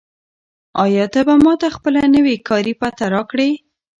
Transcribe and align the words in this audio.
آیا 0.83 1.05
ته 1.13 1.19
به 1.27 1.35
ماته 1.43 1.67
خپله 1.75 2.01
نوې 2.15 2.35
کاري 2.49 2.73
پته 2.81 3.05
راکړې؟ 3.13 3.49